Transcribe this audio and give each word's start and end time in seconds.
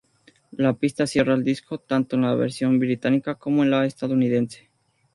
La 0.53 0.73
pista 0.73 1.05
cierra 1.05 1.35
el 1.35 1.43
disco, 1.43 1.77
tanto 1.77 2.15
en 2.15 2.23
la 2.23 2.33
versión 2.33 2.79
británica 2.79 3.35
como 3.35 3.61
en 3.61 3.69
la 3.69 3.85
estadounidense. 3.85 4.71